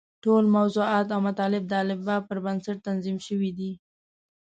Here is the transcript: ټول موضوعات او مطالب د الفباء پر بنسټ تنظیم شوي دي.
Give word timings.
ټول 0.23 0.43
موضوعات 0.55 1.07
او 1.15 1.19
مطالب 1.27 1.63
د 1.67 1.73
الفباء 1.83 2.21
پر 2.27 2.37
بنسټ 2.45 2.77
تنظیم 2.87 3.17
شوي 3.27 3.51
دي. 3.57 3.71